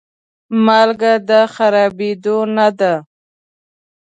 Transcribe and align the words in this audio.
مالګه 0.65 1.13
د 1.29 1.31
خرابېدو 1.53 2.37
نه 2.55 2.67
ده. 2.79 2.93